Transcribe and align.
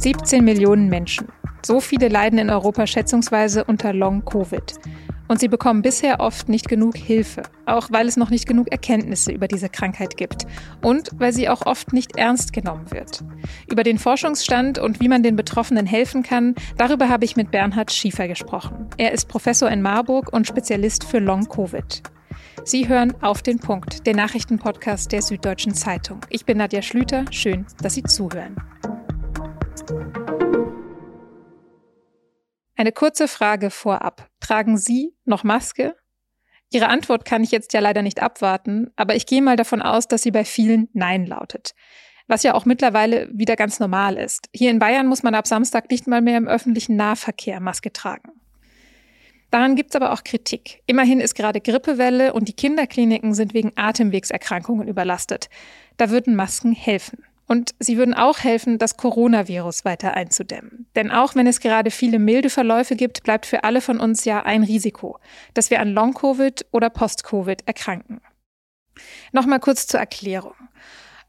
17 0.00 0.42
Millionen 0.42 0.88
Menschen. 0.88 1.28
So 1.62 1.78
viele 1.78 2.08
leiden 2.08 2.38
in 2.38 2.48
Europa 2.48 2.86
schätzungsweise 2.86 3.64
unter 3.64 3.92
Long-Covid. 3.92 4.76
Und 5.28 5.40
sie 5.40 5.48
bekommen 5.48 5.82
bisher 5.82 6.20
oft 6.20 6.48
nicht 6.48 6.68
genug 6.68 6.96
Hilfe, 6.96 7.42
auch 7.66 7.88
weil 7.90 8.08
es 8.08 8.16
noch 8.16 8.30
nicht 8.30 8.48
genug 8.48 8.72
Erkenntnisse 8.72 9.30
über 9.30 9.46
diese 9.46 9.68
Krankheit 9.68 10.16
gibt 10.16 10.46
und 10.80 11.10
weil 11.18 11.34
sie 11.34 11.50
auch 11.50 11.66
oft 11.66 11.92
nicht 11.92 12.16
ernst 12.16 12.54
genommen 12.54 12.90
wird. 12.90 13.22
Über 13.70 13.82
den 13.82 13.98
Forschungsstand 13.98 14.78
und 14.78 15.00
wie 15.00 15.08
man 15.08 15.22
den 15.22 15.36
Betroffenen 15.36 15.84
helfen 15.84 16.22
kann, 16.22 16.54
darüber 16.78 17.10
habe 17.10 17.26
ich 17.26 17.36
mit 17.36 17.50
Bernhard 17.50 17.92
Schiefer 17.92 18.26
gesprochen. 18.26 18.88
Er 18.96 19.12
ist 19.12 19.28
Professor 19.28 19.70
in 19.70 19.82
Marburg 19.82 20.32
und 20.32 20.46
Spezialist 20.46 21.04
für 21.04 21.18
Long-Covid. 21.18 22.02
Sie 22.64 22.88
hören 22.88 23.12
auf 23.20 23.42
den 23.42 23.58
Punkt, 23.58 24.06
den 24.06 24.16
Nachrichtenpodcast 24.16 25.12
der 25.12 25.20
Süddeutschen 25.20 25.74
Zeitung. 25.74 26.20
Ich 26.30 26.46
bin 26.46 26.56
Nadja 26.56 26.80
Schlüter. 26.80 27.26
Schön, 27.30 27.66
dass 27.82 27.94
Sie 27.94 28.02
zuhören. 28.02 28.56
Eine 32.76 32.92
kurze 32.92 33.28
Frage 33.28 33.70
vorab. 33.70 34.30
Tragen 34.40 34.78
Sie 34.78 35.14
noch 35.24 35.44
Maske? 35.44 35.96
Ihre 36.70 36.88
Antwort 36.88 37.24
kann 37.24 37.42
ich 37.42 37.50
jetzt 37.50 37.72
ja 37.72 37.80
leider 37.80 38.00
nicht 38.02 38.22
abwarten, 38.22 38.90
aber 38.96 39.16
ich 39.16 39.26
gehe 39.26 39.42
mal 39.42 39.56
davon 39.56 39.82
aus, 39.82 40.08
dass 40.08 40.22
sie 40.22 40.30
bei 40.30 40.44
vielen 40.44 40.88
Nein 40.92 41.26
lautet. 41.26 41.74
Was 42.28 42.42
ja 42.42 42.54
auch 42.54 42.64
mittlerweile 42.64 43.28
wieder 43.32 43.56
ganz 43.56 43.80
normal 43.80 44.16
ist. 44.16 44.48
Hier 44.54 44.70
in 44.70 44.78
Bayern 44.78 45.08
muss 45.08 45.22
man 45.22 45.34
ab 45.34 45.48
Samstag 45.48 45.90
nicht 45.90 46.06
mal 46.06 46.22
mehr 46.22 46.38
im 46.38 46.46
öffentlichen 46.46 46.94
Nahverkehr 46.96 47.60
Maske 47.60 47.92
tragen. 47.92 48.30
Daran 49.50 49.74
gibt 49.74 49.90
es 49.90 49.96
aber 49.96 50.12
auch 50.12 50.22
Kritik. 50.22 50.80
Immerhin 50.86 51.20
ist 51.20 51.34
gerade 51.34 51.60
Grippewelle 51.60 52.32
und 52.32 52.46
die 52.46 52.54
Kinderkliniken 52.54 53.34
sind 53.34 53.52
wegen 53.52 53.72
Atemwegserkrankungen 53.74 54.86
überlastet. 54.86 55.50
Da 55.96 56.08
würden 56.10 56.36
Masken 56.36 56.72
helfen. 56.72 57.24
Und 57.50 57.74
sie 57.80 57.98
würden 57.98 58.14
auch 58.14 58.38
helfen, 58.38 58.78
das 58.78 58.96
Coronavirus 58.96 59.84
weiter 59.84 60.14
einzudämmen. 60.14 60.86
Denn 60.94 61.10
auch 61.10 61.34
wenn 61.34 61.48
es 61.48 61.58
gerade 61.58 61.90
viele 61.90 62.20
milde 62.20 62.48
Verläufe 62.48 62.94
gibt, 62.94 63.24
bleibt 63.24 63.44
für 63.44 63.64
alle 63.64 63.80
von 63.80 63.98
uns 63.98 64.24
ja 64.24 64.44
ein 64.44 64.62
Risiko, 64.62 65.18
dass 65.52 65.68
wir 65.68 65.80
an 65.80 65.92
Long-Covid 65.92 66.66
oder 66.70 66.90
Post-Covid 66.90 67.66
erkranken. 67.66 68.20
Nochmal 69.32 69.58
kurz 69.58 69.88
zur 69.88 69.98
Erklärung. 69.98 70.54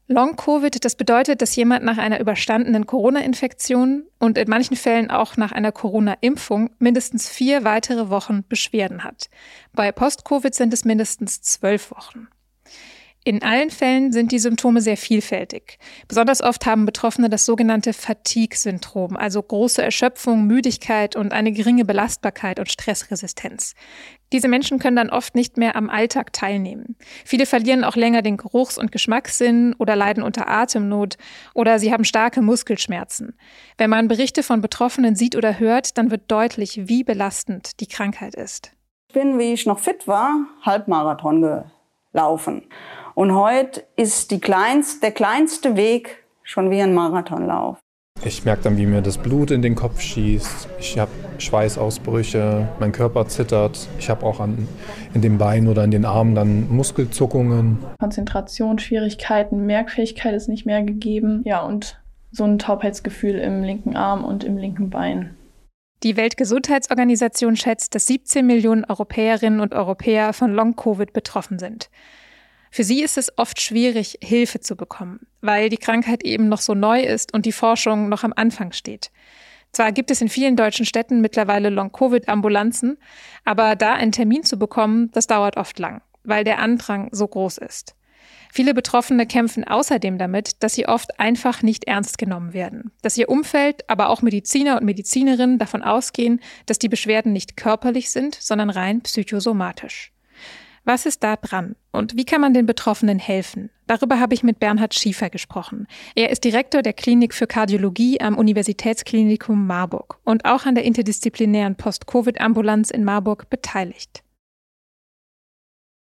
Long-Covid, 0.06 0.84
das 0.84 0.94
bedeutet, 0.94 1.42
dass 1.42 1.56
jemand 1.56 1.84
nach 1.84 1.98
einer 1.98 2.20
überstandenen 2.20 2.86
Corona-Infektion 2.86 4.04
und 4.20 4.38
in 4.38 4.48
manchen 4.48 4.76
Fällen 4.76 5.10
auch 5.10 5.36
nach 5.36 5.50
einer 5.50 5.72
Corona-Impfung 5.72 6.70
mindestens 6.78 7.28
vier 7.28 7.64
weitere 7.64 8.10
Wochen 8.10 8.44
Beschwerden 8.48 9.02
hat. 9.02 9.28
Bei 9.72 9.90
Post-Covid 9.90 10.54
sind 10.54 10.72
es 10.72 10.84
mindestens 10.84 11.42
zwölf 11.42 11.90
Wochen. 11.90 12.28
In 13.24 13.40
allen 13.40 13.70
Fällen 13.70 14.10
sind 14.10 14.32
die 14.32 14.40
Symptome 14.40 14.80
sehr 14.80 14.96
vielfältig. 14.96 15.78
Besonders 16.08 16.42
oft 16.42 16.66
haben 16.66 16.86
Betroffene 16.86 17.30
das 17.30 17.46
sogenannte 17.46 17.92
Fatigue-Syndrom, 17.92 19.16
also 19.16 19.40
große 19.40 19.80
Erschöpfung, 19.80 20.48
Müdigkeit 20.48 21.14
und 21.14 21.32
eine 21.32 21.52
geringe 21.52 21.84
Belastbarkeit 21.84 22.58
und 22.58 22.68
Stressresistenz. 22.68 23.74
Diese 24.32 24.48
Menschen 24.48 24.80
können 24.80 24.96
dann 24.96 25.10
oft 25.10 25.36
nicht 25.36 25.56
mehr 25.56 25.76
am 25.76 25.88
Alltag 25.88 26.32
teilnehmen. 26.32 26.96
Viele 27.24 27.46
verlieren 27.46 27.84
auch 27.84 27.94
länger 27.94 28.22
den 28.22 28.38
Geruchs- 28.38 28.78
und 28.78 28.90
Geschmackssinn 28.90 29.76
oder 29.78 29.94
leiden 29.94 30.24
unter 30.24 30.48
Atemnot 30.48 31.16
oder 31.54 31.78
sie 31.78 31.92
haben 31.92 32.04
starke 32.04 32.42
Muskelschmerzen. 32.42 33.36
Wenn 33.78 33.90
man 33.90 34.08
Berichte 34.08 34.42
von 34.42 34.60
Betroffenen 34.62 35.14
sieht 35.14 35.36
oder 35.36 35.60
hört, 35.60 35.96
dann 35.96 36.10
wird 36.10 36.22
deutlich, 36.28 36.88
wie 36.88 37.04
belastend 37.04 37.78
die 37.78 37.86
Krankheit 37.86 38.34
ist. 38.34 38.72
Ich 39.06 39.14
bin, 39.14 39.38
wie 39.38 39.52
ich 39.52 39.64
noch 39.64 39.78
fit 39.78 40.08
war, 40.08 40.46
Halbmarathon 40.62 41.64
gelaufen. 42.12 42.62
Und 43.14 43.34
heute 43.34 43.84
ist 43.96 44.30
die 44.30 44.40
kleinst, 44.40 45.02
der 45.02 45.12
kleinste 45.12 45.76
Weg 45.76 46.24
schon 46.42 46.70
wie 46.70 46.80
ein 46.80 46.94
Marathonlauf. 46.94 47.78
Ich 48.24 48.44
merke 48.44 48.62
dann, 48.62 48.76
wie 48.76 48.86
mir 48.86 49.02
das 49.02 49.18
Blut 49.18 49.50
in 49.50 49.62
den 49.62 49.74
Kopf 49.74 50.00
schießt. 50.00 50.68
Ich 50.78 50.96
habe 50.96 51.10
Schweißausbrüche, 51.38 52.68
mein 52.78 52.92
Körper 52.92 53.26
zittert. 53.26 53.88
Ich 53.98 54.08
habe 54.08 54.24
auch 54.24 54.38
an, 54.38 54.68
in 55.12 55.22
den 55.22 55.38
Beinen 55.38 55.68
oder 55.68 55.82
in 55.82 55.90
den 55.90 56.04
Armen 56.04 56.36
dann 56.36 56.70
Muskelzuckungen. 56.70 57.78
Konzentrationsschwierigkeiten, 57.98 59.66
Merkfähigkeit 59.66 60.34
ist 60.34 60.48
nicht 60.48 60.66
mehr 60.66 60.82
gegeben. 60.82 61.42
Ja, 61.44 61.62
und 61.62 62.00
so 62.30 62.44
ein 62.44 62.58
Taubheitsgefühl 62.58 63.34
im 63.34 63.64
linken 63.64 63.96
Arm 63.96 64.24
und 64.24 64.44
im 64.44 64.56
linken 64.56 64.88
Bein. 64.88 65.34
Die 66.02 66.16
Weltgesundheitsorganisation 66.16 67.56
schätzt, 67.56 67.94
dass 67.94 68.06
17 68.06 68.44
Millionen 68.44 68.84
Europäerinnen 68.84 69.60
und 69.60 69.72
Europäer 69.72 70.32
von 70.32 70.52
Long-Covid 70.52 71.12
betroffen 71.12 71.60
sind. 71.60 71.90
Für 72.72 72.82
sie 72.82 73.02
ist 73.02 73.18
es 73.18 73.38
oft 73.38 73.60
schwierig, 73.60 74.18
Hilfe 74.22 74.58
zu 74.60 74.76
bekommen, 74.76 75.20
weil 75.42 75.68
die 75.68 75.76
Krankheit 75.76 76.24
eben 76.24 76.48
noch 76.48 76.60
so 76.60 76.74
neu 76.74 77.02
ist 77.02 77.32
und 77.34 77.46
die 77.46 77.52
Forschung 77.52 78.08
noch 78.08 78.24
am 78.24 78.32
Anfang 78.34 78.72
steht. 78.72 79.12
Zwar 79.72 79.92
gibt 79.92 80.10
es 80.10 80.20
in 80.20 80.28
vielen 80.28 80.56
deutschen 80.56 80.86
Städten 80.86 81.20
mittlerweile 81.20 81.70
Long-Covid-Ambulanzen, 81.70 82.98
aber 83.44 83.76
da 83.76 83.94
einen 83.94 84.12
Termin 84.12 84.42
zu 84.42 84.58
bekommen, 84.58 85.10
das 85.12 85.26
dauert 85.26 85.56
oft 85.56 85.78
lang, 85.78 86.02
weil 86.24 86.44
der 86.44 86.58
Andrang 86.58 87.10
so 87.12 87.28
groß 87.28 87.58
ist. 87.58 87.94
Viele 88.54 88.74
Betroffene 88.74 89.24
kämpfen 89.26 89.64
außerdem 89.64 90.18
damit, 90.18 90.62
dass 90.62 90.74
sie 90.74 90.86
oft 90.86 91.18
einfach 91.18 91.62
nicht 91.62 91.84
ernst 91.84 92.18
genommen 92.18 92.52
werden, 92.52 92.92
dass 93.00 93.16
ihr 93.16 93.30
Umfeld, 93.30 93.88
aber 93.88 94.10
auch 94.10 94.20
Mediziner 94.20 94.76
und 94.76 94.84
Medizinerinnen 94.84 95.58
davon 95.58 95.82
ausgehen, 95.82 96.38
dass 96.66 96.78
die 96.78 96.90
Beschwerden 96.90 97.32
nicht 97.32 97.56
körperlich 97.56 98.10
sind, 98.10 98.34
sondern 98.34 98.68
rein 98.68 99.00
psychosomatisch. 99.00 100.12
Was 100.84 101.06
ist 101.06 101.24
da 101.24 101.36
dran 101.36 101.76
und 101.92 102.14
wie 102.14 102.26
kann 102.26 102.42
man 102.42 102.52
den 102.52 102.66
Betroffenen 102.66 103.18
helfen? 103.18 103.70
Darüber 103.86 104.20
habe 104.20 104.34
ich 104.34 104.42
mit 104.42 104.60
Bernhard 104.60 104.92
Schiefer 104.92 105.30
gesprochen. 105.30 105.86
Er 106.14 106.28
ist 106.28 106.44
Direktor 106.44 106.82
der 106.82 106.92
Klinik 106.92 107.32
für 107.32 107.46
Kardiologie 107.46 108.20
am 108.20 108.36
Universitätsklinikum 108.36 109.66
Marburg 109.66 110.18
und 110.24 110.44
auch 110.44 110.66
an 110.66 110.74
der 110.74 110.84
interdisziplinären 110.84 111.76
Post-Covid-Ambulanz 111.76 112.90
in 112.90 113.04
Marburg 113.04 113.48
beteiligt. 113.48 114.22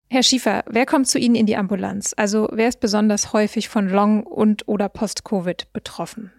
Herr 0.09 0.23
Schiefer, 0.23 0.63
wer 0.71 0.87
kommt 0.87 1.09
zu 1.09 1.19
Ihnen 1.19 1.35
in 1.35 1.47
die 1.47 1.57
Ambulanz? 1.57 2.15
Also 2.17 2.49
wer 2.53 2.69
ist 2.69 2.79
besonders 2.81 3.33
häufig 3.33 3.69
von 3.69 3.89
Long- 3.89 4.23
und 4.23 4.69
oder 4.69 4.89
Post-Covid 4.89 5.73
betroffen? 5.73 6.31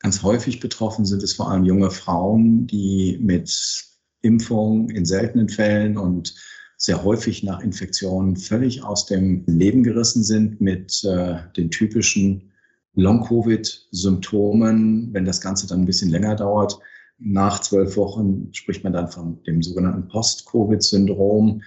Ganz 0.00 0.22
häufig 0.22 0.60
betroffen 0.60 1.06
sind 1.06 1.22
es 1.22 1.32
vor 1.32 1.50
allem 1.50 1.64
junge 1.64 1.90
Frauen, 1.90 2.66
die 2.66 3.16
mit 3.20 3.86
Impfung 4.20 4.90
in 4.90 5.06
seltenen 5.06 5.48
Fällen 5.48 5.96
und 5.96 6.34
sehr 6.76 7.02
häufig 7.04 7.42
nach 7.44 7.60
Infektionen 7.60 8.36
völlig 8.36 8.82
aus 8.82 9.06
dem 9.06 9.44
Leben 9.46 9.84
gerissen 9.84 10.24
sind 10.24 10.60
mit 10.60 11.04
äh, 11.04 11.36
den 11.56 11.70
typischen 11.70 12.50
Long-Covid-Symptomen. 12.94 15.14
Wenn 15.14 15.24
das 15.24 15.40
Ganze 15.40 15.68
dann 15.68 15.82
ein 15.82 15.86
bisschen 15.86 16.10
länger 16.10 16.34
dauert, 16.34 16.78
nach 17.18 17.60
zwölf 17.60 17.96
Wochen 17.96 18.48
spricht 18.52 18.82
man 18.84 18.92
dann 18.92 19.08
von 19.08 19.42
dem 19.44 19.62
sogenannten 19.62 20.08
Post-Covid-Syndrom. 20.08 21.62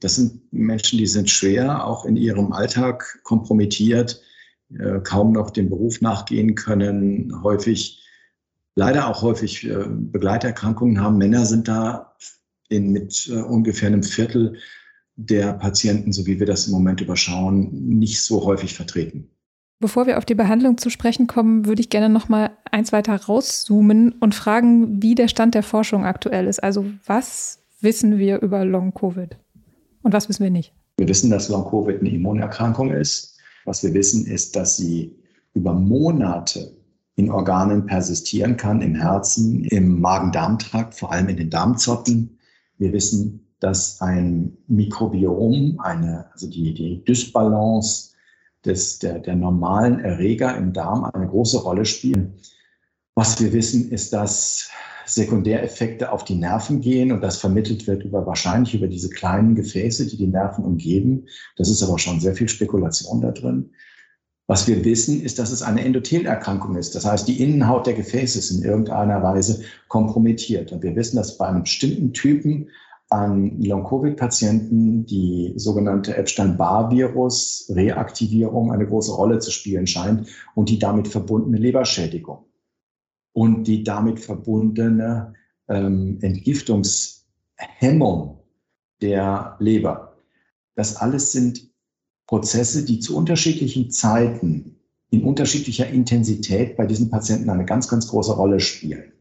Das 0.00 0.16
sind 0.16 0.52
Menschen, 0.52 0.98
die 0.98 1.06
sind 1.06 1.28
schwer, 1.30 1.86
auch 1.86 2.04
in 2.04 2.16
ihrem 2.16 2.52
Alltag 2.52 3.20
kompromittiert, 3.22 4.20
äh, 4.78 5.00
kaum 5.00 5.32
noch 5.32 5.50
dem 5.50 5.68
Beruf 5.68 6.00
nachgehen 6.00 6.54
können, 6.54 7.42
häufig, 7.42 8.02
leider 8.74 9.08
auch 9.08 9.22
häufig 9.22 9.68
äh, 9.68 9.84
Begleiterkrankungen 9.88 11.00
haben. 11.00 11.18
Männer 11.18 11.44
sind 11.44 11.68
da 11.68 12.14
in, 12.68 12.92
mit 12.92 13.28
äh, 13.28 13.42
ungefähr 13.42 13.88
einem 13.88 14.02
Viertel 14.02 14.56
der 15.16 15.52
Patienten, 15.52 16.12
so 16.12 16.26
wie 16.26 16.38
wir 16.38 16.46
das 16.46 16.66
im 16.66 16.72
Moment 16.72 17.02
überschauen, 17.02 17.70
nicht 17.98 18.22
so 18.22 18.44
häufig 18.44 18.74
vertreten. 18.74 19.28
Bevor 19.80 20.06
wir 20.06 20.18
auf 20.18 20.24
die 20.24 20.34
Behandlung 20.34 20.78
zu 20.78 20.88
sprechen 20.88 21.26
kommen, 21.26 21.66
würde 21.66 21.80
ich 21.80 21.90
gerne 21.90 22.08
noch 22.08 22.28
mal 22.28 22.50
eins 22.70 22.92
weiter 22.92 23.16
rauszoomen 23.16 24.12
und 24.12 24.34
fragen, 24.34 25.02
wie 25.02 25.14
der 25.14 25.28
Stand 25.28 25.54
der 25.54 25.62
Forschung 25.62 26.04
aktuell 26.04 26.46
ist. 26.46 26.62
Also 26.62 26.86
was 27.06 27.58
wissen 27.80 28.18
wir 28.18 28.40
über 28.40 28.64
Long-Covid 28.64 29.36
und 30.02 30.12
was 30.12 30.28
wissen 30.28 30.44
wir 30.44 30.50
nicht? 30.50 30.74
Wir 30.96 31.08
wissen, 31.08 31.30
dass 31.30 31.48
Long-Covid 31.48 32.00
eine 32.00 32.10
Immunerkrankung 32.10 32.90
ist. 32.90 33.38
Was 33.64 33.82
wir 33.82 33.94
wissen, 33.94 34.26
ist, 34.26 34.56
dass 34.56 34.76
sie 34.76 35.16
über 35.54 35.72
Monate 35.72 36.76
in 37.16 37.30
Organen 37.30 37.86
persistieren 37.86 38.56
kann, 38.56 38.80
im 38.80 38.94
Herzen, 38.94 39.64
im 39.64 40.00
Magen-Darm-Trakt, 40.00 40.94
vor 40.94 41.12
allem 41.12 41.28
in 41.28 41.36
den 41.36 41.50
Darmzotten, 41.50 42.38
wir 42.78 42.92
wissen, 42.92 43.46
dass 43.60 44.00
ein 44.00 44.56
Mikrobiom, 44.68 45.78
eine, 45.80 46.30
also 46.32 46.48
die, 46.48 46.72
die 46.72 47.04
Dysbalance 47.04 48.12
des, 48.64 48.98
der, 48.98 49.18
der 49.18 49.36
normalen 49.36 50.00
Erreger 50.00 50.56
im 50.56 50.72
Darm 50.72 51.04
eine 51.04 51.28
große 51.28 51.62
Rolle 51.62 51.84
spielen. 51.84 52.34
Was 53.14 53.40
wir 53.40 53.52
wissen, 53.52 53.90
ist, 53.90 54.14
dass 54.14 54.70
Sekundäreffekte 55.06 56.12
auf 56.12 56.24
die 56.24 56.34
Nerven 56.34 56.80
gehen 56.80 57.12
und 57.12 57.22
das 57.22 57.38
vermittelt 57.38 57.86
wird 57.86 58.04
über 58.04 58.26
wahrscheinlich 58.26 58.74
über 58.74 58.88
diese 58.88 59.10
kleinen 59.10 59.54
Gefäße, 59.54 60.06
die 60.06 60.16
die 60.16 60.26
Nerven 60.26 60.64
umgeben. 60.64 61.26
Das 61.56 61.68
ist 61.68 61.82
aber 61.82 61.98
schon 61.98 62.20
sehr 62.20 62.34
viel 62.34 62.48
Spekulation 62.48 63.20
da 63.20 63.30
drin. 63.30 63.70
Was 64.46 64.66
wir 64.66 64.84
wissen, 64.84 65.22
ist, 65.22 65.38
dass 65.38 65.52
es 65.52 65.62
eine 65.62 65.84
Endothelerkrankung 65.84 66.76
ist. 66.76 66.96
Das 66.96 67.04
heißt, 67.04 67.28
die 67.28 67.40
Innenhaut 67.40 67.86
der 67.86 67.94
Gefäße 67.94 68.40
ist 68.40 68.50
in 68.50 68.64
irgendeiner 68.64 69.22
Weise 69.22 69.62
kompromittiert. 69.86 70.72
Und 70.72 70.82
wir 70.82 70.96
wissen, 70.96 71.16
dass 71.16 71.38
bei 71.38 71.46
einem 71.46 71.62
bestimmten 71.62 72.12
Typen 72.12 72.68
an 73.10 73.60
Long-Covid-Patienten 73.60 75.06
die 75.06 75.52
sogenannte 75.56 76.16
Epstein-Barr-Virus-Reaktivierung 76.16 78.72
eine 78.72 78.86
große 78.86 79.12
Rolle 79.12 79.38
zu 79.38 79.52
spielen 79.52 79.86
scheint 79.86 80.28
und 80.56 80.68
die 80.68 80.80
damit 80.80 81.06
verbundene 81.08 81.58
Leberschädigung. 81.58 82.49
Und 83.32 83.64
die 83.64 83.84
damit 83.84 84.20
verbundene 84.20 85.32
ähm, 85.68 86.18
Entgiftungshemmung 86.20 88.40
der 89.00 89.56
Leber. 89.58 90.18
Das 90.74 90.96
alles 90.96 91.32
sind 91.32 91.70
Prozesse, 92.26 92.84
die 92.84 93.00
zu 93.00 93.16
unterschiedlichen 93.16 93.90
Zeiten 93.90 94.76
in 95.10 95.24
unterschiedlicher 95.24 95.88
Intensität 95.88 96.76
bei 96.76 96.86
diesen 96.86 97.10
Patienten 97.10 97.50
eine 97.50 97.64
ganz, 97.64 97.88
ganz 97.88 98.06
große 98.08 98.32
Rolle 98.32 98.60
spielen. 98.60 99.12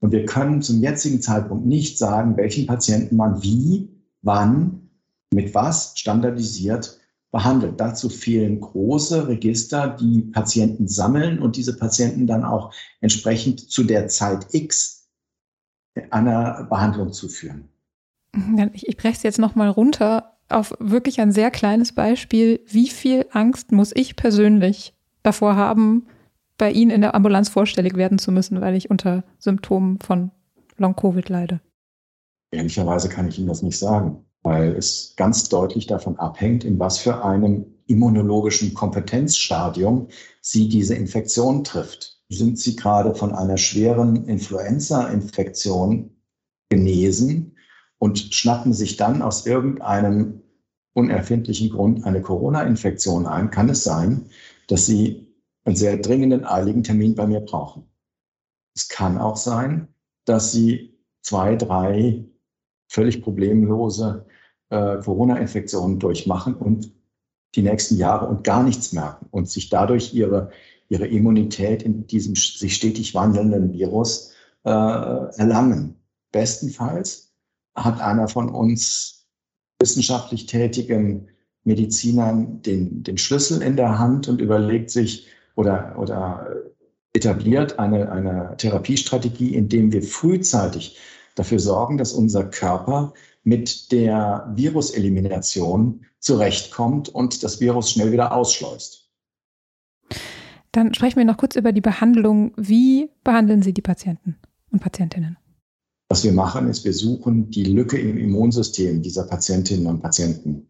Und 0.00 0.12
wir 0.12 0.24
können 0.24 0.62
zum 0.62 0.80
jetzigen 0.80 1.20
Zeitpunkt 1.20 1.66
nicht 1.66 1.98
sagen, 1.98 2.36
welchen 2.36 2.66
Patienten 2.66 3.16
man 3.16 3.42
wie, 3.42 3.88
wann, 4.22 4.88
mit 5.32 5.54
was 5.54 5.98
standardisiert 5.98 6.99
behandelt. 7.30 7.80
Dazu 7.80 8.08
fehlen 8.08 8.60
große 8.60 9.28
Register, 9.28 9.96
die 10.00 10.22
Patienten 10.22 10.88
sammeln 10.88 11.38
und 11.38 11.56
diese 11.56 11.76
Patienten 11.76 12.26
dann 12.26 12.44
auch 12.44 12.72
entsprechend 13.00 13.70
zu 13.70 13.84
der 13.84 14.08
Zeit 14.08 14.52
X 14.52 15.08
einer 16.10 16.64
Behandlung 16.64 17.12
zu 17.12 17.28
führen. 17.28 17.68
Ich, 18.72 18.86
ich 18.88 18.96
breche 18.96 19.16
es 19.16 19.22
jetzt 19.22 19.38
nochmal 19.38 19.68
runter 19.68 20.36
auf 20.48 20.74
wirklich 20.80 21.20
ein 21.20 21.32
sehr 21.32 21.50
kleines 21.50 21.92
Beispiel. 21.92 22.60
Wie 22.66 22.88
viel 22.88 23.26
Angst 23.30 23.72
muss 23.72 23.92
ich 23.94 24.16
persönlich 24.16 24.94
davor 25.22 25.56
haben, 25.56 26.06
bei 26.58 26.70
Ihnen 26.70 26.90
in 26.90 27.00
der 27.00 27.14
Ambulanz 27.14 27.48
vorstellig 27.48 27.96
werden 27.96 28.18
zu 28.18 28.32
müssen, 28.32 28.60
weil 28.60 28.74
ich 28.74 28.90
unter 28.90 29.24
Symptomen 29.38 29.98
von 30.00 30.30
Long-Covid 30.76 31.28
leide? 31.28 31.60
Ehrlicherweise 32.52 33.08
kann 33.08 33.28
ich 33.28 33.38
Ihnen 33.38 33.48
das 33.48 33.62
nicht 33.62 33.78
sagen, 33.78 34.24
weil 34.42 34.74
es 34.76 35.14
ganz 35.16 35.48
deutlich 35.48 35.86
davon 35.86 36.18
abhängt, 36.18 36.64
in 36.64 36.78
was 36.78 36.98
für 36.98 37.24
einem 37.24 37.66
immunologischen 37.86 38.74
Kompetenzstadium 38.74 40.08
Sie 40.40 40.68
diese 40.68 40.94
Infektion 40.94 41.64
trifft. 41.64 42.20
Sind 42.28 42.58
Sie 42.58 42.76
gerade 42.76 43.14
von 43.14 43.34
einer 43.34 43.56
schweren 43.56 44.24
Influenza-Infektion 44.26 46.16
genesen 46.70 47.56
und 47.98 48.18
schnappen 48.32 48.72
sich 48.72 48.96
dann 48.96 49.20
aus 49.20 49.46
irgendeinem 49.46 50.42
unerfindlichen 50.94 51.70
Grund 51.70 52.04
eine 52.04 52.22
Corona-Infektion 52.22 53.26
ein, 53.26 53.50
kann 53.50 53.68
es 53.68 53.84
sein, 53.84 54.30
dass 54.68 54.86
Sie 54.86 55.34
einen 55.64 55.76
sehr 55.76 55.98
dringenden, 55.98 56.44
eiligen 56.44 56.82
Termin 56.82 57.14
bei 57.14 57.26
mir 57.26 57.40
brauchen. 57.40 57.90
Es 58.74 58.88
kann 58.88 59.18
auch 59.18 59.36
sein, 59.36 59.88
dass 60.24 60.52
Sie 60.52 60.98
zwei, 61.22 61.56
drei 61.56 62.24
völlig 62.90 63.22
problemlose 63.22 64.26
äh, 64.68 64.98
Corona-Infektionen 64.98 66.00
durchmachen 66.00 66.54
und 66.54 66.92
die 67.54 67.62
nächsten 67.62 67.96
Jahre 67.96 68.26
und 68.26 68.42
gar 68.44 68.62
nichts 68.62 68.92
merken 68.92 69.26
und 69.30 69.48
sich 69.48 69.68
dadurch 69.70 70.12
ihre, 70.12 70.50
ihre 70.88 71.06
Immunität 71.06 71.82
in 71.84 72.06
diesem 72.08 72.34
sich 72.34 72.74
stetig 72.74 73.14
wandelnden 73.14 73.72
Virus 73.72 74.32
äh, 74.64 74.70
erlangen. 74.70 75.96
Bestenfalls 76.32 77.32
hat 77.76 78.00
einer 78.00 78.26
von 78.26 78.48
uns 78.48 79.28
wissenschaftlich 79.78 80.46
tätigen 80.46 81.28
Medizinern 81.62 82.60
den, 82.62 83.04
den 83.04 83.18
Schlüssel 83.18 83.62
in 83.62 83.76
der 83.76 83.98
Hand 84.00 84.28
und 84.28 84.40
überlegt 84.40 84.90
sich, 84.90 85.28
oder, 85.54 85.94
oder 85.96 86.56
etabliert 87.12 87.78
eine, 87.78 88.10
eine 88.10 88.54
Therapiestrategie, 88.56 89.54
indem 89.54 89.92
wir 89.92 90.02
frühzeitig 90.02 90.98
dafür 91.34 91.58
sorgen, 91.58 91.98
dass 91.98 92.12
unser 92.12 92.44
Körper 92.44 93.12
mit 93.42 93.92
der 93.92 94.52
Viruselimination 94.54 96.04
zurechtkommt 96.18 97.08
und 97.08 97.42
das 97.42 97.60
Virus 97.60 97.90
schnell 97.90 98.12
wieder 98.12 98.34
ausschleust. 98.34 99.10
Dann 100.72 100.94
sprechen 100.94 101.16
wir 101.16 101.24
noch 101.24 101.38
kurz 101.38 101.56
über 101.56 101.72
die 101.72 101.80
Behandlung. 101.80 102.52
Wie 102.56 103.10
behandeln 103.24 103.62
Sie 103.62 103.72
die 103.72 103.82
Patienten 103.82 104.36
und 104.70 104.80
Patientinnen? 104.80 105.36
Was 106.08 106.24
wir 106.24 106.32
machen, 106.32 106.68
ist, 106.68 106.84
wir 106.84 106.92
suchen 106.92 107.50
die 107.50 107.64
Lücke 107.64 107.98
im 107.98 108.18
Immunsystem 108.18 109.02
dieser 109.02 109.24
Patientinnen 109.24 109.86
und 109.86 110.00
Patienten. 110.00 110.66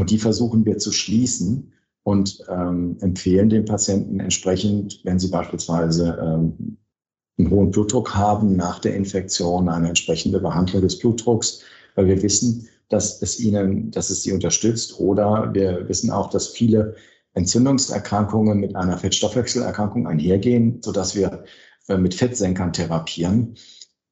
Und 0.00 0.10
die 0.10 0.18
versuchen 0.18 0.64
wir 0.64 0.78
zu 0.78 0.92
schließen 0.92 1.72
und 2.02 2.42
ähm, 2.48 2.96
empfehlen 3.00 3.50
den 3.50 3.64
Patienten 3.64 4.20
entsprechend, 4.20 5.00
wenn 5.04 5.18
sie 5.18 5.28
beispielsweise 5.28 6.18
ähm, 6.22 6.78
einen 7.40 7.50
hohen 7.50 7.70
Blutdruck 7.70 8.14
haben, 8.14 8.56
nach 8.56 8.78
der 8.78 8.94
Infektion 8.94 9.68
eine 9.68 9.88
entsprechende 9.88 10.40
Behandlung 10.40 10.82
des 10.82 10.98
Blutdrucks, 10.98 11.62
weil 11.94 12.06
wir 12.06 12.22
wissen, 12.22 12.68
dass 12.88 13.22
es 13.22 13.40
ihnen, 13.40 13.90
dass 13.90 14.10
es 14.10 14.22
sie 14.22 14.32
unterstützt. 14.32 14.98
Oder 14.98 15.50
wir 15.52 15.88
wissen 15.88 16.10
auch, 16.10 16.30
dass 16.30 16.48
viele 16.48 16.96
Entzündungserkrankungen 17.34 18.58
mit 18.58 18.74
einer 18.74 18.98
Fettstoffwechselerkrankung 18.98 20.06
einhergehen, 20.06 20.80
sodass 20.82 21.14
wir 21.14 21.44
äh, 21.88 21.96
mit 21.96 22.14
Fettsenkern 22.14 22.72
therapieren. 22.72 23.56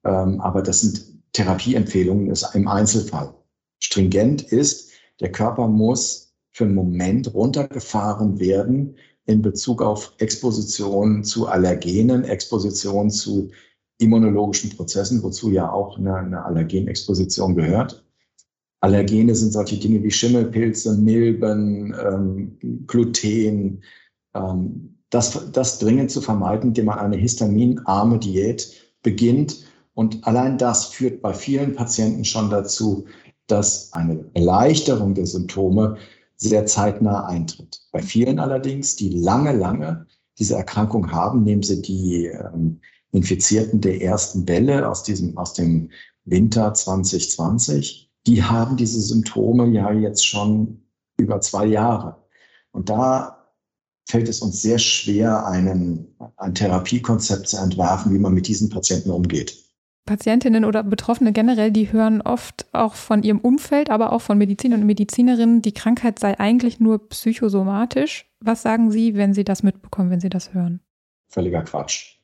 Ähm, 0.05 0.39
aber 0.39 0.61
das 0.61 0.81
sind 0.81 1.05
Therapieempfehlungen 1.33 2.33
im 2.53 2.67
Einzelfall. 2.67 3.33
Stringent 3.79 4.41
ist, 4.41 4.91
der 5.19 5.31
Körper 5.31 5.67
muss 5.67 6.33
für 6.51 6.65
einen 6.65 6.75
Moment 6.75 7.33
runtergefahren 7.33 8.39
werden 8.39 8.95
in 9.29 9.43
Bezug 9.43 9.83
auf 9.83 10.13
Exposition 10.17 11.23
zu 11.23 11.47
Allergenen, 11.47 12.23
Exposition 12.23 13.11
zu 13.11 13.51
immunologischen 13.99 14.71
Prozessen, 14.75 15.21
wozu 15.21 15.51
ja 15.51 15.71
auch 15.71 15.99
eine, 15.99 16.15
eine 16.15 16.43
Allergenexposition 16.43 17.53
gehört. 17.55 18.03
Allergene 18.81 19.35
sind 19.35 19.53
solche 19.53 19.77
Dinge 19.77 20.01
wie 20.01 20.09
Schimmelpilze, 20.09 20.97
Milben, 20.97 21.93
ähm, 22.03 22.87
Gluten. 22.87 23.83
Ähm, 24.33 24.95
das, 25.11 25.51
das 25.51 25.77
dringend 25.77 26.09
zu 26.09 26.21
vermeiden, 26.21 26.69
indem 26.69 26.85
man 26.85 26.97
eine 26.97 27.17
histaminarme 27.17 28.17
Diät 28.17 28.71
beginnt. 29.03 29.63
Und 29.93 30.25
allein 30.25 30.57
das 30.57 30.85
führt 30.85 31.21
bei 31.21 31.35
vielen 31.35 31.75
Patienten 31.75 32.25
schon 32.25 32.49
dazu, 32.49 33.05
dass 33.45 33.93
eine 33.93 34.25
Erleichterung 34.33 35.13
der 35.13 35.27
Symptome 35.27 35.97
sehr 36.39 36.65
zeitnah 36.65 37.25
eintritt. 37.25 37.81
Bei 37.91 38.01
vielen 38.01 38.39
allerdings, 38.39 38.95
die 38.95 39.09
lange, 39.09 39.51
lange 39.51 40.07
diese 40.39 40.55
Erkrankung 40.55 41.11
haben, 41.11 41.43
nehmen 41.43 41.63
sie 41.63 41.81
die 41.81 42.25
ähm, 42.27 42.79
Infizierten 43.11 43.81
der 43.81 44.01
ersten 44.01 44.47
Welle 44.47 44.89
aus 44.89 45.03
diesem, 45.03 45.37
aus 45.37 45.53
dem 45.53 45.91
Winter 46.23 46.73
2020, 46.73 48.09
die 48.25 48.43
haben 48.43 48.77
diese 48.77 49.01
Symptome 49.01 49.67
ja 49.67 49.91
jetzt 49.91 50.25
schon 50.25 50.83
über 51.17 51.41
zwei 51.41 51.65
Jahre. 51.65 52.23
Und 52.71 52.89
da 52.89 53.47
fällt 54.07 54.29
es 54.29 54.41
uns 54.41 54.61
sehr 54.61 54.79
schwer, 54.79 55.45
einen, 55.45 56.15
ein 56.37 56.55
Therapiekonzept 56.55 57.47
zu 57.49 57.57
entwerfen, 57.57 58.13
wie 58.13 58.19
man 58.19 58.33
mit 58.33 58.47
diesen 58.47 58.69
Patienten 58.69 59.11
umgeht. 59.11 59.68
Patientinnen 60.09 60.65
oder 60.65 60.81
Betroffene 60.81 61.33
generell, 61.33 61.71
die 61.71 61.91
hören 61.91 62.23
oft 62.23 62.65
auch 62.71 62.95
von 62.95 63.21
ihrem 63.21 63.37
Umfeld, 63.37 63.91
aber 63.91 64.11
auch 64.11 64.21
von 64.21 64.39
Medizinern 64.39 64.81
und 64.81 64.87
Medizinerinnen, 64.87 65.61
die 65.61 65.71
Krankheit 65.71 66.17
sei 66.17 66.39
eigentlich 66.39 66.79
nur 66.79 67.09
psychosomatisch. 67.09 68.27
Was 68.39 68.63
sagen 68.63 68.89
Sie, 68.89 69.13
wenn 69.13 69.35
Sie 69.35 69.43
das 69.43 69.61
mitbekommen, 69.61 70.09
wenn 70.09 70.19
Sie 70.19 70.29
das 70.29 70.51
hören? 70.51 70.79
Völliger 71.27 71.61
Quatsch. 71.61 72.17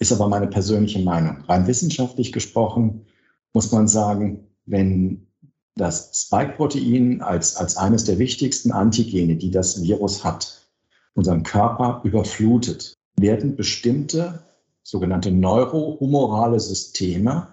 Ist 0.00 0.10
aber 0.10 0.26
meine 0.28 0.48
persönliche 0.48 0.98
Meinung. 0.98 1.42
Rein 1.42 1.68
wissenschaftlich 1.68 2.32
gesprochen 2.32 3.06
muss 3.52 3.70
man 3.70 3.86
sagen, 3.86 4.48
wenn 4.66 5.28
das 5.76 6.26
Spike-Protein 6.26 7.22
als, 7.22 7.54
als 7.54 7.76
eines 7.76 8.02
der 8.02 8.18
wichtigsten 8.18 8.72
Antigene, 8.72 9.36
die 9.36 9.52
das 9.52 9.80
Virus 9.80 10.24
hat, 10.24 10.68
unseren 11.14 11.44
Körper 11.44 12.00
überflutet, 12.02 12.92
werden 13.16 13.54
bestimmte 13.54 14.42
sogenannte 14.84 15.32
neurohumorale 15.32 16.60
Systeme 16.60 17.48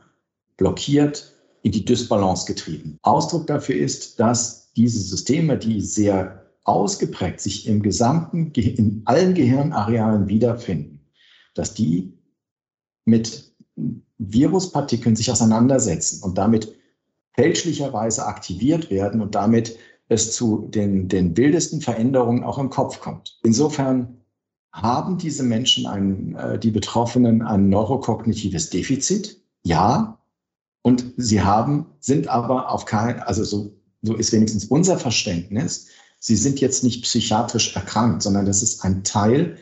blockiert, 0.57 1.33
in 1.63 1.71
die 1.71 1.85
Dysbalance 1.85 2.45
getrieben. 2.45 2.97
Ausdruck 3.03 3.47
dafür 3.47 3.75
ist, 3.75 4.19
dass 4.19 4.71
diese 4.73 4.99
Systeme, 4.99 5.57
die 5.57 5.81
sehr 5.81 6.45
ausgeprägt 6.63 7.41
sich 7.41 7.67
im 7.67 7.81
gesamten, 7.81 8.51
in 8.51 9.01
allen 9.05 9.33
Gehirnarealen 9.33 10.27
wiederfinden, 10.27 11.01
dass 11.53 11.73
die 11.73 12.13
mit 13.05 13.51
Viruspartikeln 14.17 15.15
sich 15.15 15.31
auseinandersetzen 15.31 16.23
und 16.23 16.37
damit 16.37 16.75
fälschlicherweise 17.33 18.25
aktiviert 18.25 18.89
werden 18.91 19.21
und 19.21 19.35
damit 19.35 19.77
es 20.09 20.33
zu 20.33 20.67
den, 20.69 21.07
den 21.07 21.37
wildesten 21.37 21.81
Veränderungen 21.81 22.43
auch 22.43 22.59
im 22.59 22.69
Kopf 22.69 22.99
kommt. 22.99 23.39
Insofern 23.43 24.20
haben 24.71 25.17
diese 25.17 25.43
Menschen, 25.43 25.85
ein, 25.85 26.35
äh, 26.35 26.59
die 26.59 26.71
Betroffenen, 26.71 27.41
ein 27.41 27.69
neurokognitives 27.69 28.69
Defizit? 28.69 29.41
Ja. 29.63 30.17
Und 30.81 31.13
sie 31.17 31.41
haben, 31.41 31.85
sind 31.99 32.27
aber 32.27 32.71
auf 32.71 32.85
kein, 32.85 33.19
also 33.19 33.43
so, 33.43 33.75
so 34.01 34.15
ist 34.15 34.31
wenigstens 34.33 34.65
unser 34.65 34.97
Verständnis, 34.97 35.87
sie 36.19 36.35
sind 36.35 36.59
jetzt 36.59 36.83
nicht 36.83 37.03
psychiatrisch 37.03 37.75
erkrankt, 37.75 38.23
sondern 38.23 38.45
das 38.45 38.63
ist 38.63 38.83
ein 38.83 39.03
Teil 39.03 39.57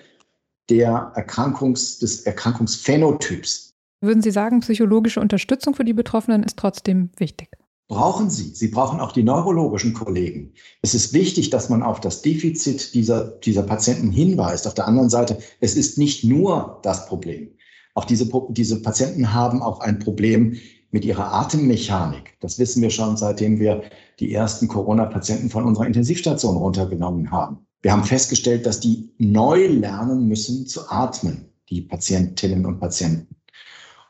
der 0.69 1.11
Erkrankungs, 1.15 1.99
des 1.99 2.21
Erkrankungsphänotyps. 2.21 3.73
Würden 4.01 4.21
Sie 4.21 4.31
sagen, 4.31 4.61
psychologische 4.61 5.19
Unterstützung 5.19 5.75
für 5.75 5.83
die 5.83 5.93
Betroffenen 5.93 6.43
ist 6.43 6.57
trotzdem 6.57 7.09
wichtig? 7.17 7.49
Brauchen 7.89 8.29
sie. 8.29 8.51
Sie 8.53 8.69
brauchen 8.69 9.01
auch 9.01 9.11
die 9.11 9.23
neurologischen 9.23 9.93
Kollegen. 9.93 10.53
Es 10.81 10.93
ist 10.93 11.11
wichtig, 11.11 11.49
dass 11.49 11.69
man 11.69 11.83
auf 11.83 11.99
das 11.99 12.21
Defizit 12.21 12.93
dieser, 12.93 13.25
dieser 13.25 13.63
Patienten 13.63 14.11
hinweist. 14.11 14.67
Auf 14.67 14.75
der 14.75 14.87
anderen 14.87 15.09
Seite, 15.09 15.39
es 15.59 15.75
ist 15.75 15.97
nicht 15.97 16.23
nur 16.23 16.79
das 16.83 17.07
Problem. 17.07 17.49
Auch 17.95 18.05
diese, 18.05 18.29
diese 18.49 18.81
Patienten 18.81 19.33
haben 19.33 19.61
auch 19.61 19.79
ein 19.79 19.99
Problem 19.99 20.55
mit 20.91 21.03
ihrer 21.03 21.33
Atemmechanik. 21.33 22.37
Das 22.39 22.59
wissen 22.59 22.81
wir 22.81 22.91
schon, 22.91 23.17
seitdem 23.17 23.59
wir 23.59 23.81
die 24.19 24.33
ersten 24.33 24.67
Corona-Patienten 24.67 25.49
von 25.49 25.65
unserer 25.65 25.87
Intensivstation 25.87 26.57
runtergenommen 26.57 27.31
haben. 27.31 27.65
Wir 27.81 27.91
haben 27.91 28.03
festgestellt, 28.03 28.67
dass 28.67 28.79
die 28.79 29.09
neu 29.17 29.65
lernen 29.65 30.27
müssen 30.27 30.67
zu 30.67 30.89
atmen, 30.89 31.49
die 31.69 31.81
Patientinnen 31.81 32.65
und 32.65 32.79
Patienten. 32.79 33.35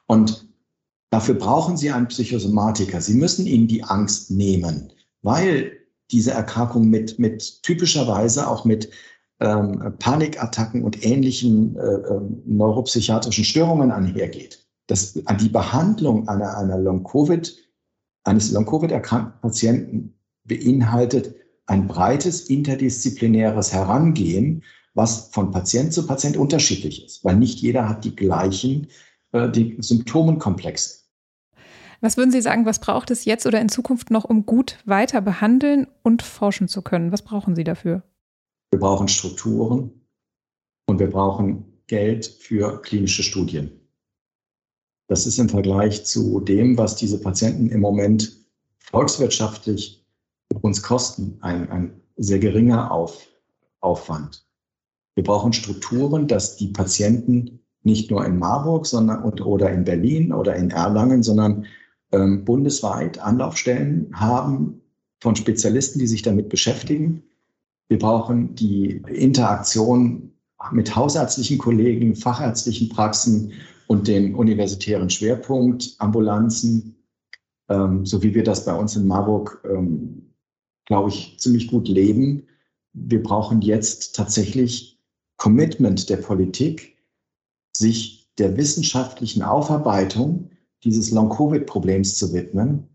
Und 0.05 0.48
dafür 1.09 1.35
brauchen 1.35 1.77
sie 1.77 1.91
einen 1.91 2.07
Psychosomatiker. 2.07 3.01
Sie 3.01 3.15
müssen 3.15 3.45
ihnen 3.45 3.67
die 3.67 3.83
Angst 3.83 4.31
nehmen, 4.31 4.91
weil 5.21 5.71
diese 6.11 6.31
Erkrankung 6.31 6.89
mit, 6.89 7.19
mit 7.19 7.63
typischerweise 7.63 8.47
auch 8.47 8.65
mit 8.65 8.89
ähm, 9.39 9.93
Panikattacken 9.99 10.83
und 10.83 11.05
ähnlichen 11.05 11.75
äh, 11.77 11.79
äh, 11.79 12.21
neuropsychiatrischen 12.45 13.45
Störungen 13.45 13.91
einhergeht. 13.91 14.65
Das, 14.87 15.13
die 15.13 15.49
Behandlung 15.49 16.27
einer, 16.27 16.57
einer 16.57 16.79
Long-Covid, 16.79 17.55
eines 18.23 18.51
Long-Covid-erkrankten 18.51 19.39
Patienten 19.39 20.15
beinhaltet 20.45 21.35
ein 21.67 21.87
breites 21.87 22.49
interdisziplinäres 22.49 23.71
Herangehen, 23.71 24.63
was 24.95 25.29
von 25.31 25.51
Patient 25.51 25.93
zu 25.93 26.07
Patient 26.07 26.35
unterschiedlich 26.35 27.05
ist, 27.05 27.23
weil 27.23 27.35
nicht 27.35 27.59
jeder 27.59 27.87
hat 27.87 28.03
die 28.03 28.15
gleichen 28.15 28.87
äh, 29.31 29.49
die 29.49 29.77
Symptomenkomplexe. 29.79 30.99
Was 32.01 32.15
würden 32.15 32.31
Sie 32.31 32.41
sagen, 32.41 32.65
was 32.65 32.79
braucht 32.79 33.11
es 33.11 33.25
jetzt 33.25 33.45
oder 33.45 33.59
in 33.59 33.67
Zukunft 33.67 34.09
noch, 34.09 34.23
um 34.23 34.45
gut 34.45 34.77
weiter 34.85 35.21
behandeln 35.21 35.87
und 36.01 36.21
forschen 36.21 36.67
zu 36.67 36.81
können? 36.81 37.11
Was 37.11 37.23
brauchen 37.23 37.55
Sie 37.55 37.65
dafür? 37.65 38.03
Wir 38.71 38.79
brauchen 38.79 39.07
Strukturen 39.07 39.91
und 40.87 40.99
wir 40.99 41.09
brauchen 41.09 41.81
Geld 41.87 42.25
für 42.25 42.81
klinische 42.81 43.23
Studien. 43.23 43.71
Das 45.07 45.25
ist 45.25 45.39
im 45.39 45.49
Vergleich 45.49 46.05
zu 46.05 46.39
dem, 46.39 46.77
was 46.77 46.95
diese 46.95 47.19
Patienten 47.19 47.69
im 47.69 47.81
Moment 47.81 48.37
volkswirtschaftlich 48.79 50.05
uns 50.61 50.81
kosten, 50.81 51.37
ein, 51.41 51.69
ein 51.69 52.01
sehr 52.15 52.39
geringer 52.39 52.91
Auf, 52.91 53.27
Aufwand. 53.81 54.45
Wir 55.15 55.23
brauchen 55.23 55.51
Strukturen, 55.51 56.27
dass 56.27 56.55
die 56.57 56.67
Patienten 56.67 57.59
nicht 57.83 58.11
nur 58.11 58.25
in 58.25 58.37
Marburg 58.39 58.85
sondern, 58.85 59.23
und, 59.23 59.45
oder 59.45 59.71
in 59.71 59.83
Berlin 59.83 60.33
oder 60.33 60.55
in 60.55 60.69
Erlangen, 60.69 61.23
sondern 61.23 61.65
ähm, 62.11 62.43
bundesweit 62.45 63.19
Anlaufstellen 63.19 64.09
haben 64.13 64.81
von 65.21 65.35
Spezialisten, 65.35 65.99
die 65.99 66.07
sich 66.07 66.21
damit 66.21 66.49
beschäftigen. 66.49 67.23
Wir 67.87 67.99
brauchen 67.99 68.55
die 68.55 69.01
Interaktion 69.07 70.31
mit 70.71 70.95
hausärztlichen 70.95 71.57
Kollegen, 71.57 72.15
fachärztlichen 72.15 72.89
Praxen 72.89 73.53
und 73.87 74.07
den 74.07 74.35
universitären 74.35 75.09
Schwerpunkt, 75.09 75.95
Ambulanzen, 75.97 76.95
ähm, 77.69 78.05
so 78.05 78.21
wie 78.21 78.35
wir 78.35 78.43
das 78.43 78.65
bei 78.65 78.73
uns 78.73 78.95
in 78.95 79.07
Marburg, 79.07 79.63
ähm, 79.69 80.33
glaube 80.85 81.09
ich, 81.09 81.37
ziemlich 81.39 81.67
gut 81.67 81.87
leben. 81.87 82.43
Wir 82.93 83.23
brauchen 83.23 83.61
jetzt 83.61 84.15
tatsächlich 84.15 84.99
Commitment 85.37 86.09
der 86.09 86.17
Politik, 86.17 86.97
sich 87.71 88.29
der 88.37 88.57
wissenschaftlichen 88.57 89.43
Aufarbeitung 89.43 90.49
dieses 90.83 91.11
Long-Covid-Problems 91.11 92.15
zu 92.15 92.33
widmen. 92.33 92.87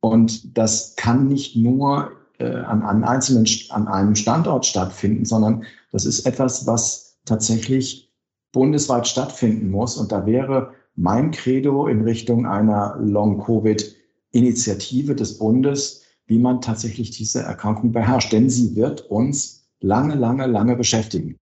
Und 0.00 0.56
das 0.56 0.94
kann 0.96 1.28
nicht 1.28 1.56
nur 1.56 2.12
äh, 2.38 2.48
an, 2.48 2.82
an 2.82 3.04
einzelnen, 3.04 3.46
an 3.70 3.88
einem 3.88 4.14
Standort 4.14 4.66
stattfinden, 4.66 5.24
sondern 5.24 5.64
das 5.92 6.04
ist 6.04 6.26
etwas, 6.26 6.66
was 6.66 7.16
tatsächlich 7.24 8.12
bundesweit 8.52 9.06
stattfinden 9.06 9.70
muss. 9.70 9.96
Und 9.96 10.12
da 10.12 10.26
wäre 10.26 10.74
mein 10.94 11.30
Credo 11.30 11.86
in 11.86 12.02
Richtung 12.02 12.46
einer 12.46 12.96
Long-Covid-Initiative 13.00 15.14
des 15.14 15.38
Bundes, 15.38 16.02
wie 16.26 16.38
man 16.38 16.60
tatsächlich 16.60 17.12
diese 17.12 17.42
Erkrankung 17.42 17.92
beherrscht. 17.92 18.32
Denn 18.32 18.50
sie 18.50 18.76
wird 18.76 19.00
uns 19.02 19.68
lange, 19.80 20.14
lange, 20.14 20.46
lange 20.46 20.76
beschäftigen. 20.76 21.38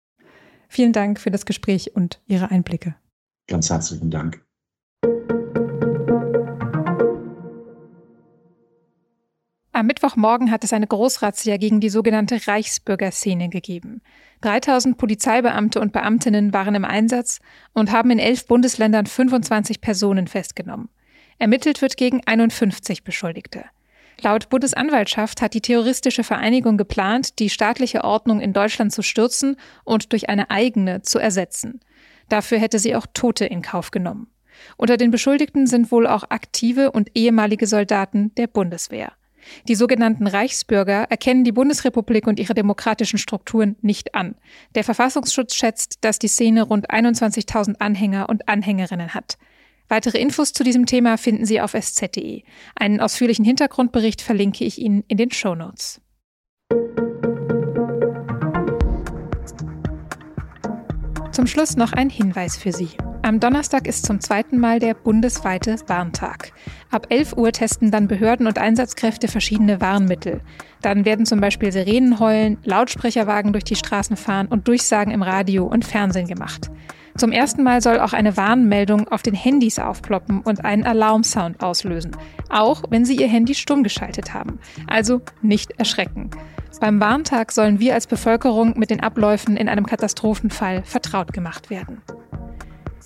Vielen 0.73 0.93
Dank 0.93 1.19
für 1.19 1.31
das 1.31 1.45
Gespräch 1.45 1.97
und 1.97 2.21
Ihre 2.27 2.49
Einblicke. 2.49 2.95
Ganz 3.49 3.69
herzlichen 3.69 4.09
Dank. 4.09 4.41
Am 9.73 9.85
Mittwochmorgen 9.85 10.49
hat 10.49 10.63
es 10.63 10.71
eine 10.71 10.87
Großrazzia 10.87 11.57
gegen 11.57 11.81
die 11.81 11.89
sogenannte 11.89 12.39
Reichsbürgerszene 12.47 13.49
gegeben. 13.49 14.01
3000 14.39 14.97
Polizeibeamte 14.97 15.81
und 15.81 15.91
Beamtinnen 15.91 16.53
waren 16.53 16.75
im 16.75 16.85
Einsatz 16.85 17.41
und 17.73 17.91
haben 17.91 18.09
in 18.09 18.19
elf 18.19 18.47
Bundesländern 18.47 19.07
25 19.07 19.81
Personen 19.81 20.27
festgenommen. 20.27 20.87
Ermittelt 21.37 21.81
wird 21.81 21.97
gegen 21.97 22.21
51 22.25 23.03
Beschuldigte. 23.03 23.65
Laut 24.23 24.49
Bundesanwaltschaft 24.49 25.41
hat 25.41 25.55
die 25.55 25.61
terroristische 25.61 26.23
Vereinigung 26.23 26.77
geplant, 26.77 27.39
die 27.39 27.49
staatliche 27.49 28.03
Ordnung 28.03 28.39
in 28.39 28.53
Deutschland 28.53 28.93
zu 28.93 29.01
stürzen 29.01 29.57
und 29.83 30.11
durch 30.11 30.29
eine 30.29 30.51
eigene 30.51 31.01
zu 31.01 31.17
ersetzen. 31.17 31.79
Dafür 32.29 32.59
hätte 32.59 32.77
sie 32.77 32.95
auch 32.95 33.07
Tote 33.13 33.45
in 33.45 33.63
Kauf 33.63 33.89
genommen. 33.89 34.27
Unter 34.77 34.97
den 34.97 35.09
Beschuldigten 35.09 35.65
sind 35.65 35.91
wohl 35.91 36.05
auch 36.05 36.23
aktive 36.29 36.91
und 36.91 37.09
ehemalige 37.15 37.65
Soldaten 37.65 38.33
der 38.35 38.45
Bundeswehr. 38.45 39.13
Die 39.67 39.73
sogenannten 39.73 40.27
Reichsbürger 40.27 41.07
erkennen 41.09 41.43
die 41.43 41.51
Bundesrepublik 41.51 42.27
und 42.27 42.39
ihre 42.39 42.53
demokratischen 42.53 43.17
Strukturen 43.17 43.75
nicht 43.81 44.13
an. 44.13 44.35
Der 44.75 44.83
Verfassungsschutz 44.83 45.55
schätzt, 45.55 45.97
dass 46.01 46.19
die 46.19 46.27
Szene 46.27 46.61
rund 46.61 46.91
21.000 46.91 47.77
Anhänger 47.79 48.29
und 48.29 48.47
Anhängerinnen 48.47 49.15
hat. 49.15 49.39
Weitere 49.91 50.19
Infos 50.19 50.53
zu 50.53 50.63
diesem 50.63 50.85
Thema 50.85 51.17
finden 51.17 51.43
Sie 51.43 51.59
auf 51.59 51.73
sz.de. 51.73 52.43
Einen 52.75 53.01
ausführlichen 53.01 53.43
Hintergrundbericht 53.43 54.21
verlinke 54.21 54.63
ich 54.63 54.79
Ihnen 54.79 55.03
in 55.09 55.17
den 55.17 55.31
Show 55.31 55.53
Notes. 55.53 55.99
Zum 61.33 61.45
Schluss 61.45 61.75
noch 61.75 61.91
ein 61.91 62.09
Hinweis 62.09 62.55
für 62.55 62.71
Sie. 62.71 62.87
Am 63.21 63.41
Donnerstag 63.41 63.85
ist 63.85 64.05
zum 64.05 64.21
zweiten 64.21 64.59
Mal 64.59 64.79
der 64.79 64.93
bundesweite 64.93 65.75
Warntag. 65.87 66.53
Ab 66.89 67.07
11 67.09 67.33
Uhr 67.33 67.51
testen 67.51 67.91
dann 67.91 68.07
Behörden 68.07 68.47
und 68.47 68.59
Einsatzkräfte 68.59 69.27
verschiedene 69.27 69.81
Warnmittel. 69.81 70.39
Dann 70.81 71.03
werden 71.03 71.25
zum 71.25 71.41
Beispiel 71.41 71.73
Sirenen 71.73 72.17
heulen, 72.17 72.59
Lautsprecherwagen 72.63 73.51
durch 73.51 73.65
die 73.65 73.75
Straßen 73.75 74.15
fahren 74.15 74.47
und 74.47 74.69
Durchsagen 74.69 75.11
im 75.11 75.21
Radio 75.21 75.65
und 75.65 75.83
Fernsehen 75.83 76.27
gemacht. 76.27 76.71
Zum 77.21 77.31
ersten 77.31 77.61
Mal 77.61 77.83
soll 77.83 77.99
auch 77.99 78.13
eine 78.13 78.35
Warnmeldung 78.35 79.07
auf 79.09 79.21
den 79.21 79.35
Handys 79.35 79.77
aufploppen 79.77 80.41
und 80.41 80.65
einen 80.65 80.83
Alarmsound 80.85 81.61
auslösen. 81.61 82.17
Auch 82.49 82.81
wenn 82.89 83.05
Sie 83.05 83.15
Ihr 83.15 83.27
Handy 83.27 83.53
stumm 83.53 83.83
geschaltet 83.83 84.33
haben. 84.33 84.57
Also 84.87 85.21
nicht 85.43 85.69
erschrecken. 85.77 86.31
Beim 86.79 86.99
Warntag 86.99 87.51
sollen 87.51 87.79
wir 87.79 87.93
als 87.93 88.07
Bevölkerung 88.07 88.73
mit 88.75 88.89
den 88.89 89.01
Abläufen 89.01 89.55
in 89.55 89.69
einem 89.69 89.85
Katastrophenfall 89.85 90.81
vertraut 90.83 91.31
gemacht 91.31 91.69
werden. 91.69 92.01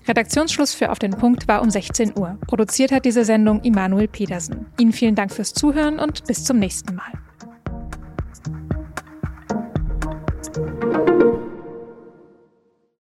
Redaktionsschluss 0.08 0.74
für 0.74 0.92
Auf 0.92 1.00
den 1.00 1.12
Punkt 1.12 1.50
war 1.50 1.62
um 1.62 1.70
16 1.70 2.18
Uhr. 2.18 2.38
Produziert 2.48 2.94
hat 2.94 3.04
diese 3.04 3.26
Sendung 3.26 3.64
Immanuel 3.64 4.08
Pedersen. 4.08 4.68
Ihnen 4.80 4.94
vielen 4.94 5.16
Dank 5.16 5.34
fürs 5.34 5.52
Zuhören 5.52 6.00
und 6.00 6.24
bis 6.24 6.46
zum 6.46 6.58
nächsten 6.58 6.96
Mal. 6.96 7.12